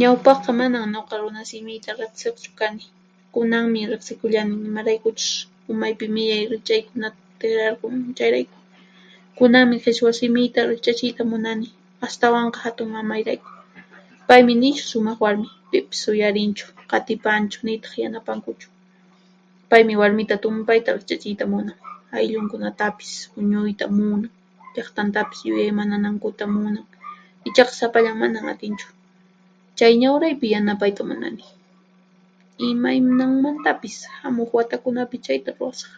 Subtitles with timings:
[0.00, 2.84] Ñawpaqqa manan nuqa runasimiyta riqsiqchu kani;
[3.34, 5.30] kunanmi riqsikullanin imaraykuchus
[5.72, 7.08] umaypi millay riqch'aykuna
[7.40, 8.56] tiqrarqun, chayrayku.
[9.38, 11.68] Kunanmi qhishwa simiyta riqch'achiyta munani,
[12.06, 13.50] astawanqa hatunmamayrayku.
[14.28, 18.68] Paymi nishu sumaq warmi, pipis uyarinchu, qatipanchu nitaq yanapankuchu.
[19.70, 21.78] Paymi warmita tumpayta riqch'achiyta munan,
[22.18, 24.24] ayllukunatapis huñuyta munan,
[24.74, 26.86] llaqtantapis yuyaymananankuta munan,
[27.48, 28.88] ichaqa sapallan manan atinchu.
[29.78, 31.44] Chay ñawraypi yanapayta munani,
[32.70, 35.90] imaynanmantapis hamuq watakunapi chayta ruwasaq.